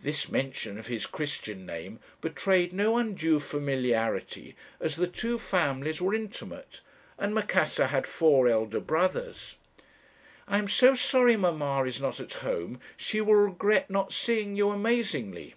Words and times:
This 0.00 0.30
mention 0.30 0.78
of 0.78 0.86
his 0.86 1.04
Christian 1.04 1.66
name 1.66 2.00
betrayed 2.22 2.72
no 2.72 2.96
undue 2.96 3.38
familiarity, 3.38 4.56
as 4.80 4.96
the 4.96 5.06
two 5.06 5.38
families 5.38 6.00
were 6.00 6.14
intimate, 6.14 6.80
and 7.18 7.34
Macassar 7.34 7.88
had 7.88 8.06
four 8.06 8.48
elder 8.48 8.80
brothers. 8.80 9.56
'I 10.46 10.58
am 10.60 10.68
so 10.68 10.94
sorry 10.94 11.36
mamma 11.36 11.84
is 11.84 12.00
not 12.00 12.18
at 12.18 12.32
home; 12.32 12.80
she 12.96 13.20
will 13.20 13.34
regret 13.34 13.90
not 13.90 14.10
seeing 14.10 14.56
you 14.56 14.70
amazingly.' 14.70 15.54